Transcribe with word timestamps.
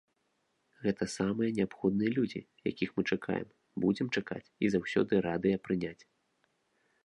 Гэта 0.85 1.03
самыя 1.15 1.49
неабходныя 1.57 2.11
людзі, 2.17 2.41
якіх 2.71 2.89
мы 2.97 3.01
чакаем, 3.15 3.47
будзем 3.85 4.07
чакаць 4.17 4.45
і 4.65 4.75
заўсёды 4.77 5.13
радыя 5.31 5.57
прыняць! 5.69 5.99